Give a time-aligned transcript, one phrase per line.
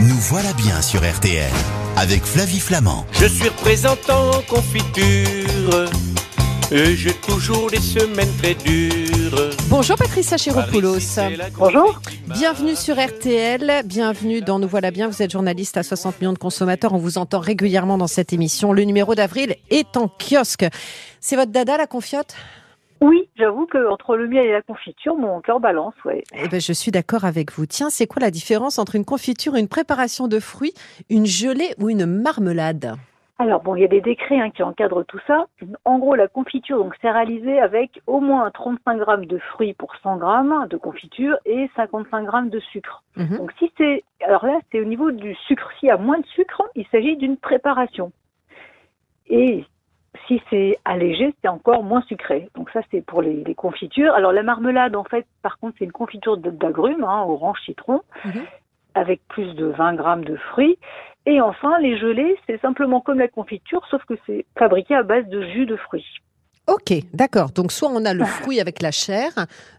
[0.00, 1.52] Nous voilà bien sur RTL
[1.96, 3.06] avec Flavie Flamand.
[3.12, 5.88] Je suis représentant en confiture.
[6.72, 9.50] Et j'ai toujours des semaines très dures.
[9.68, 10.98] Bonjour Patricia Chéropoulos.
[11.56, 12.00] Bonjour.
[12.26, 15.06] Bienvenue sur RTL, bienvenue dans Nous voilà bien.
[15.06, 16.92] Vous êtes journaliste à 60 millions de consommateurs.
[16.92, 18.72] On vous entend régulièrement dans cette émission.
[18.72, 20.66] Le numéro d'avril est en kiosque.
[21.20, 22.34] C'est votre dada la confiote?
[23.04, 26.24] Oui, j'avoue que entre le miel et la confiture, mon cœur balance, ouais.
[26.32, 27.66] Eh ben, je suis d'accord avec vous.
[27.66, 30.72] Tiens, c'est quoi la différence entre une confiture, une préparation de fruits,
[31.10, 32.94] une gelée ou une marmelade?
[33.38, 35.44] Alors bon, il y a des décrets hein, qui encadrent tout ça.
[35.84, 39.94] En gros, la confiture, donc, c'est réalisé avec au moins 35 grammes de fruits pour
[40.02, 43.02] 100 grammes de confiture et 55 grammes de sucre.
[43.16, 43.36] Mhm.
[43.36, 45.68] Donc si c'est, alors là, c'est au niveau du sucre.
[45.78, 48.12] S'il y a moins de sucre, il s'agit d'une préparation.
[49.26, 49.66] Et
[50.26, 52.48] si c'est allégé, c'est encore moins sucré.
[52.54, 54.14] Donc ça, c'est pour les, les confitures.
[54.14, 58.42] Alors la marmelade, en fait, par contre, c'est une confiture d'agrumes, hein, orange, citron, Mhm.
[58.94, 60.78] avec plus de 20 grammes de fruits.
[61.26, 65.26] Et enfin, les gelées, c'est simplement comme la confiture, sauf que c'est fabriqué à base
[65.28, 66.06] de jus de fruits.
[66.66, 67.50] Ok, d'accord.
[67.50, 69.30] Donc soit on a le fruit avec la chair,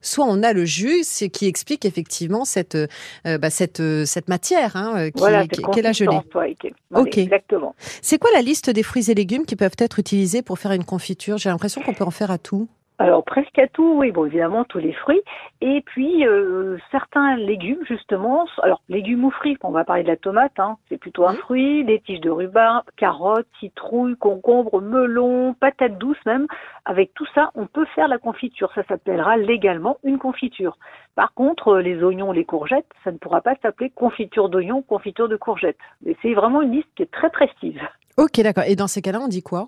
[0.02, 4.28] soit on a le jus, ce qui explique effectivement cette euh, bah, cette euh, cette
[4.28, 6.20] matière hein, euh, qui, voilà, qui- c'est qu'est la gelée.
[6.36, 7.18] ouais, qui est- Ok.
[7.18, 7.76] Exactement.
[8.04, 10.84] C'est quoi la liste des fruits et légumes qui peuvent être utilisés pour faire une
[10.86, 11.40] confiture?
[11.40, 12.68] J'ai l'impression qu'on peut en faire à tout.
[12.98, 15.22] Alors presque à tout, oui, bon évidemment tous les fruits,
[15.60, 18.46] et puis euh, certains légumes justement.
[18.64, 21.84] Alors légumes ou fruits, on va parler de la tomate, hein, c'est plutôt un fruit,
[21.84, 26.48] des tiges de rhubarbe, carottes, citrouilles, concombres, melons, patates douces même.
[26.86, 28.72] Avec tout ça, on peut faire la confiture.
[28.76, 30.78] Ça s'appellera légalement une confiture.
[31.16, 35.28] Par contre, euh, les oignons, les courgettes, ça ne pourra pas s'appeler confiture d'oignons, confiture
[35.28, 35.78] de courgettes.
[36.06, 37.80] Mais c'est vraiment une liste qui est très précise.
[38.18, 38.64] Ok, d'accord.
[38.68, 39.68] Et dans ces cas-là, on dit quoi?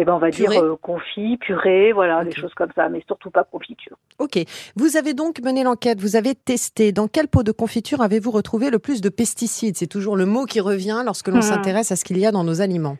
[0.00, 0.54] Eh ben on va Purée.
[0.56, 2.24] dire euh, confit, purée, voilà, Ok.
[2.28, 3.98] des choses comme ça, mais surtout pas confiture.
[4.18, 4.38] Ok.
[4.76, 6.90] Vous avez donc mené l'enquête, vous avez testé.
[6.90, 9.76] Dans quel pot de confiture avez-vous retrouvé le plus de pesticides?
[9.76, 11.42] C'est toujours le mot qui revient lorsque l'on Mhm.
[11.42, 12.96] s'intéresse à ce qu'il y a dans nos aliments.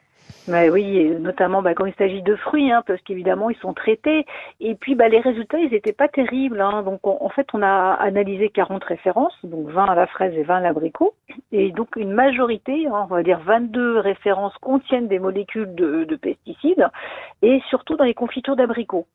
[0.48, 4.26] Oui, notamment bah, quand il s'agit de fruits, hein, parce qu'évidemment ils sont traités.
[4.60, 6.60] Et puis bah, les résultats, ils n'étaient pas terribles.
[6.60, 6.82] Hein.
[6.82, 10.42] Donc on- en fait, on a analysé 40 références, donc 20 à la fraise et
[10.42, 11.14] 20 à l'abricot.
[11.52, 16.16] Et donc une majorité, hein, on va dire 22 références contiennent des molécules de, de
[16.16, 16.86] pesticides,
[17.42, 19.06] et surtout dans les confitures d'abricots.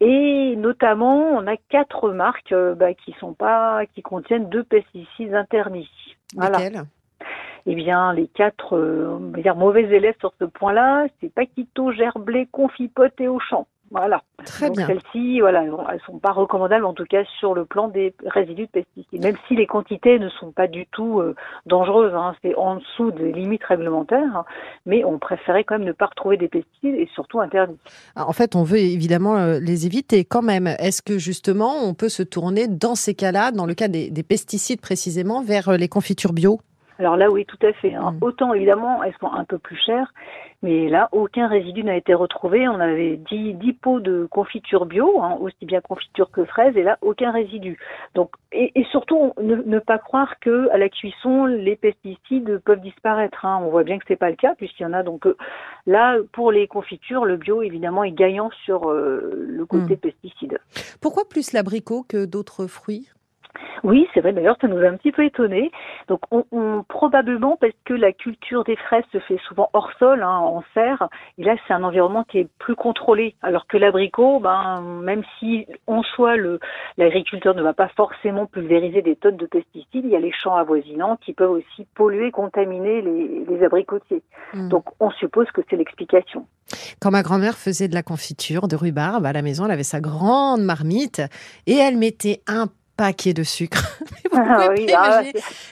[0.00, 3.34] Et notamment, on a quatre marques euh, bah, qui sont
[4.04, 5.90] contiennent deux pesticides interdits.
[6.36, 6.58] Voilà.
[6.58, 6.82] Lesquels?
[7.70, 11.92] Eh bien, les quatre euh, on va dire, mauvais élèves sur ce point-là, c'est Paquito,
[11.92, 13.66] Gerblé, Confipote et Auchan.
[13.90, 14.22] Voilà.
[14.44, 14.86] Très Donc bien.
[14.86, 18.70] celles-ci, voilà, elles sont pas recommandables en tout cas sur le plan des résidus de
[18.70, 19.22] pesticides.
[19.22, 21.34] Même si les quantités ne sont pas du tout euh,
[21.66, 24.44] dangereuses, hein, c'est en dessous des limites réglementaires, hein,
[24.86, 27.78] mais on préférait quand même ne pas retrouver des pesticides et surtout interdits.
[28.16, 30.66] Ah, En fait, on veut évidemment euh, les éviter quand même.
[30.66, 34.22] Est-ce que justement, on peut se tourner dans ces cas-là, dans le cas des, des
[34.22, 36.60] pesticides précisément, vers les confitures bio?
[36.98, 37.94] Alors là, oui, tout à fait.
[37.94, 38.12] hein.
[38.12, 38.18] Mm.
[38.24, 40.12] Autant évidemment, elles sont un peu plus chères,
[40.62, 42.68] mais là, aucun résidu n'a été retrouvé.
[42.68, 46.82] On avait 10, 10 pots de confiture bio, hein, aussi bien confiture que fraise, et
[46.82, 47.78] là, aucun résidu.
[48.16, 52.80] Donc, et, et surtout, ne, ne pas croire que à la cuisson, les pesticides peuvent
[52.80, 53.44] disparaître.
[53.44, 53.60] hein.
[53.62, 55.04] On voit bien que c'est pas le cas, puisqu'il y en a.
[55.04, 55.36] Donc euh,
[55.86, 60.58] là, pour les confitures, le bio, évidemment, est gagnant sur euh, le côté pesticides.
[61.00, 63.08] Pourquoi plus l'abricot que d'autres fruits?
[63.84, 64.32] Oui, c'est vrai.
[64.32, 65.70] D'ailleurs, ça nous a un petit peu étonné.
[66.08, 70.22] Donc, on, on- probablement parce que la culture des fraises se fait souvent hors sol,
[70.22, 71.08] hein, en serre.
[71.38, 73.34] Et là, c'est un environnement qui est plus contrôlé.
[73.42, 76.34] Alors que l'abricot, ben, même si en soi
[76.96, 80.56] l'agriculteur ne va pas forcément pulvériser des tonnes de pesticides, il y a les champs
[80.56, 84.22] avoisinants qui peuvent aussi polluer, contaminer les, les abricotiers.
[84.54, 84.68] Hmm.
[84.68, 86.46] Donc, on suppose que c'est l'explication.
[87.00, 90.00] Quand ma grand-mère faisait de la confiture de rhubarbe à la maison, elle avait sa
[90.00, 91.22] grande marmite
[91.66, 92.66] et elle mettait un
[92.98, 93.98] paquet de sucre.
[94.40, 95.22] Ah oui, ah.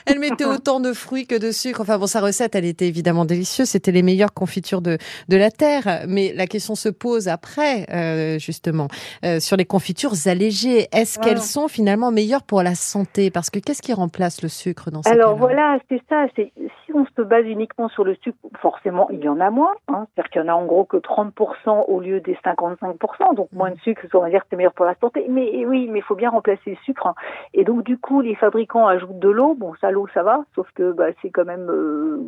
[0.07, 1.79] Elle mettait autant de fruits que de sucre.
[1.79, 3.69] Enfin bon, sa recette, elle était évidemment délicieuse.
[3.69, 4.97] C'était les meilleures confitures de,
[5.29, 6.03] de la terre.
[6.07, 8.87] Mais la question se pose après, euh, justement,
[9.23, 10.87] euh, sur les confitures allégées.
[10.91, 11.23] Est-ce Ah.
[11.23, 13.29] qu'elles sont finalement meilleures pour la santé?
[13.31, 16.25] Parce que qu'est-ce qui remplace le sucre dans ces Alors voilà, c'est ça.
[16.35, 16.51] Si
[16.93, 19.75] on se base uniquement sur le sucre, forcément il y en a moins.
[19.87, 23.35] Hein, C'est-à-dire qu'il y en a en gros que 30% au lieu des 55%.
[23.35, 25.25] Donc moins de sucre, on va dire que c'est meilleur pour la santé.
[25.29, 27.13] Mais oui, mais il faut bien remplacer le sucre.
[27.53, 29.53] Et donc du coup, les fabricants ajoutent de l'eau.
[29.55, 32.19] Bon, ça l'eau, ça va, sauf que bah, c'est quand même euh,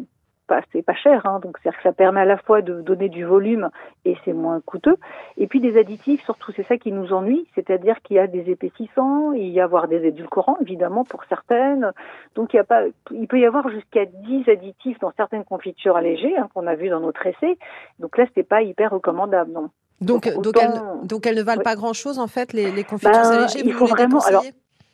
[0.47, 1.25] pas, c'est pas cher.
[1.27, 3.69] Hein, donc c'est-à-dire que ça permet à la fois de donner du volume
[4.05, 4.95] et c'est moins coûteux.
[5.37, 8.49] Et puis des additifs, surtout c'est ça qui nous ennuie, c'est-à-dire qu'il y a des
[8.49, 11.91] épaississants, il y a avoir des édulcorants évidemment pour certaines.
[12.35, 12.81] Donc il, y a pas,
[13.11, 16.89] il peut y avoir jusqu'à 10 additifs dans certaines confitures allégées hein, qu'on a vu
[16.89, 17.57] dans notre essai.
[17.99, 19.69] Donc là c'est pas hyper recommandable non.
[20.01, 21.63] Donc, Donc, donc, elles, donc elles ne valent Oui.
[21.65, 23.59] pas grand-chose en fait, les, les confitures Ben, allégées.
[23.65, 24.43] il vous faut les vraiment- alors,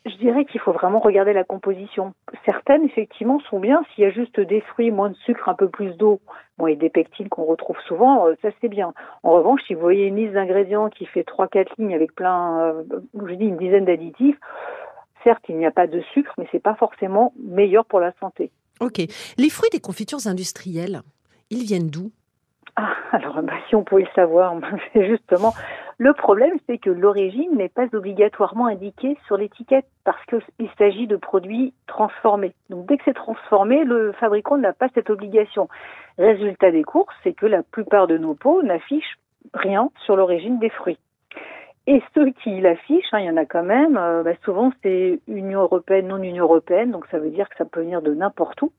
[0.06, 2.14] je dirais qu'il faut vraiment regarder la composition.
[2.44, 3.82] Certaines, effectivement, sont bien.
[3.94, 6.20] S'il y a juste des fruits, moins de sucre, un peu plus d'eau,
[6.68, 8.94] et des pectines qu'on retrouve souvent, euh, ça c'est bien.
[9.22, 12.60] En revanche, si vous voyez une liste d'ingrédients qui fait trois, quatre lignes avec plein,
[12.60, 12.82] euh,
[13.26, 14.38] je dis une dizaine d'additifs,
[15.22, 18.50] certes, il n'y a pas de sucre, mais c'est pas forcément meilleur pour la santé.
[18.80, 19.00] Ok.
[19.36, 21.02] Les fruits des confitures industrielles,
[21.50, 22.10] ils viennent d'où?
[22.76, 24.54] Ah, alors bah, si on pouvait le savoir,
[24.94, 25.54] justement,
[25.98, 31.16] le problème c'est que l'origine n'est pas obligatoirement indiquée sur l'étiquette parce qu'il s'agit de
[31.16, 32.54] produits transformés.
[32.68, 35.68] Donc dès que c'est transformé, le fabricant n'a pas cette obligation.
[36.18, 39.18] Résultat des courses, c'est que la plupart de nos pots n'affichent
[39.54, 40.98] rien sur l'origine des fruits.
[41.86, 45.20] Et ceux qui l'affichent, hein, il y en a quand même, euh, bah, souvent c'est
[45.28, 48.60] Union européenne, non Union européenne, donc ça veut dire que ça peut venir de n'importe
[48.60, 48.72] où.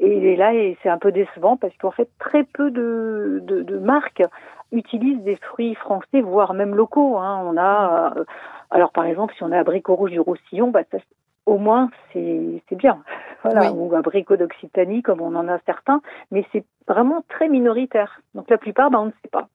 [0.00, 0.52] Et là,
[0.82, 4.22] c'est un peu décevant parce qu'en fait, très peu de, de, de, marques
[4.70, 7.16] utilisent des fruits français, voire même locaux.
[7.18, 7.42] Hein.
[7.44, 8.24] On a, euh,
[8.70, 10.98] alors par exemple, si on a abricot rouge du Roussillon, bah, ça,
[11.46, 13.02] au moins c'est bien.
[13.44, 16.02] Voilà, ou abricot d'Occitanie comme on en a certains,
[16.32, 18.20] mais c'est vraiment très minoritaire.
[18.34, 19.46] Donc la plupart, bah, on ne sait pas.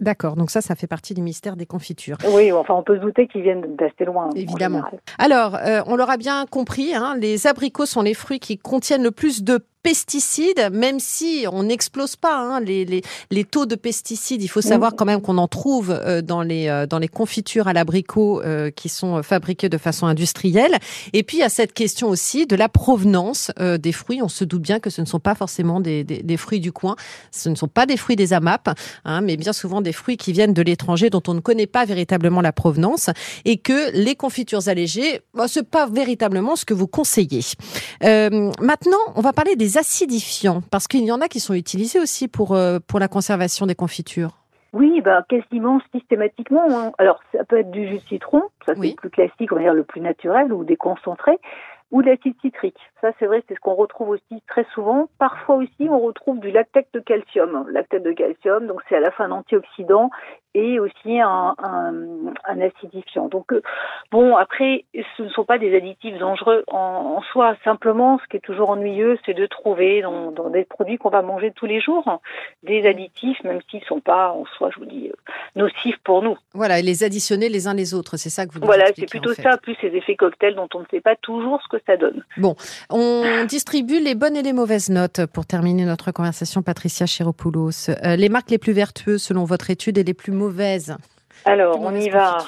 [0.00, 2.16] D'accord, donc ça, ça fait partie du mystère des confitures.
[2.32, 4.30] Oui, enfin, on peut se douter qu'ils viennent d'assez loin.
[4.34, 4.82] Évidemment.
[5.18, 9.10] Alors, euh, on l'aura bien compris, hein, les abricots sont les fruits qui contiennent le
[9.10, 14.42] plus de pesticides, même si on n'explose pas hein, les, les, les, taux de pesticides.
[14.42, 17.68] Il faut savoir quand même qu'on en trouve euh, dans les, euh, dans les confitures
[17.68, 20.76] à l'abricot euh, qui sont fabriquées de façon industrielle.
[21.12, 24.20] Et puis, il y a cette question aussi de la provenance des fruits.
[24.22, 26.72] On se doute bien que ce ne sont pas forcément des, des, des fruits du
[26.72, 26.96] coin.
[27.30, 30.32] Ce ne sont pas des fruits des AMAP, hein, mais bien souvent des fruits qui
[30.32, 33.08] viennent de l'étranger dont on ne connaît pas véritablement la provenance
[33.44, 37.44] et que les confitures allégées, bah, c'est pas véritablement ce que vous conseillez.
[38.02, 42.28] maintenant, on va parler des acidifiants Parce qu'il y en a qui sont utilisés aussi
[42.28, 44.36] pour, euh, pour la conservation des confitures.
[44.72, 46.66] Oui, bah, quasiment systématiquement.
[46.70, 46.92] Hein.
[46.98, 49.62] Alors, ça peut être du jus de citron, ça c'est le plus classique, on va
[49.62, 51.38] dire le plus naturel, ou des concentrés
[51.92, 52.78] ou l'acide citrique.
[53.00, 55.08] Ça, c'est vrai, c'est ce qu'on retrouve aussi très souvent.
[55.18, 57.66] Parfois aussi, on retrouve du lactate de calcium.
[57.70, 60.10] Lactate de calcium, donc c'est à la fin un antioxydant
[60.56, 61.92] et aussi un, un,
[62.44, 63.28] un acidifiant.
[63.28, 63.60] Donc, euh,
[64.10, 64.86] bon, après,
[65.16, 67.56] ce ne sont pas des additifs dangereux en, en soi.
[67.62, 71.20] Simplement, ce qui est toujours ennuyeux, c'est de trouver dans, dans des produits qu'on va
[71.20, 72.20] manger tous les jours
[72.62, 76.22] des additifs, même s'ils ne sont pas en soi, je vous dis, euh, nocifs pour
[76.22, 76.36] nous.
[76.54, 79.10] Voilà, et les additionner les uns les autres, c'est ça que vous nous Voilà, c'est
[79.10, 81.98] plutôt ça, plus ces effets cocktails dont on ne sait pas toujours ce que ça
[81.98, 82.24] donne.
[82.38, 82.56] Bon,
[82.88, 87.90] on distribue les bonnes et les mauvaises notes pour terminer notre conversation, Patricia Chiropoulos.
[87.90, 90.96] Euh, les marques les plus vertueuses selon votre étude et les plus mauvaises mauvaise
[91.46, 92.38] alors, on y va.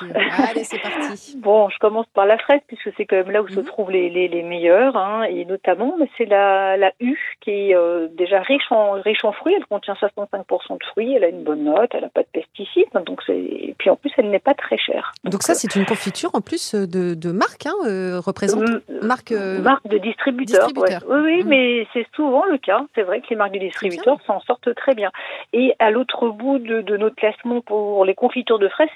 [0.48, 1.36] Allez, c'est parti.
[1.42, 3.66] bon, je commence par la fraise, puisque c'est quand même là où se mhm.
[3.66, 8.08] trouvent les, les, les meilleurs, hein, et notamment, c'est la, la U, qui est euh,
[8.12, 9.54] déjà riche en, riche en fruits.
[9.56, 12.88] Elle contient 65% de fruits, elle a une bonne note, elle n'a pas de pesticides,
[13.06, 15.12] donc et puis en plus, elle n'est pas très chère.
[15.24, 18.64] Donc, ça, euh, c'est une confiture en plus euh, de, de marque, hein, euh, représente
[19.02, 20.66] marque, marque de distributeur.
[20.66, 21.02] distributeur.
[21.08, 21.48] Oui, oui mhm.
[21.48, 22.84] mais c'est souvent le cas.
[22.94, 25.10] C'est vrai que les marques de distributeurs s'en sortent très bien.
[25.52, 28.87] Et à l'autre bout de, de notre classement pour les confitures de fraises,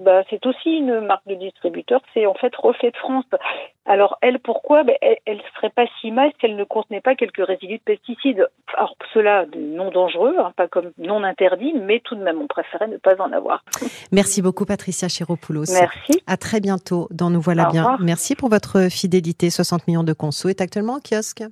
[0.00, 3.24] bah, c'est aussi une marque de distributeur, c'est en fait Reflet de France.
[3.84, 4.82] Alors elle, pourquoi?
[4.82, 7.82] Ben, Elle ne serait pas si mal si elle ne contenait pas quelques résidus de
[7.82, 8.46] pesticides.
[8.76, 12.88] Alors cela, non dangereux, hein, pas comme non interdit, mais tout de même, on préférait
[12.88, 13.64] ne pas en avoir.
[14.12, 15.72] Merci beaucoup Patricia Chiropoulos.
[15.72, 16.22] Merci.
[16.26, 17.96] À très bientôt dans Nous Voilà Bien.
[18.00, 19.50] Merci pour votre fidélité.
[19.50, 21.42] 60 millions de consos est actuellement en kiosque.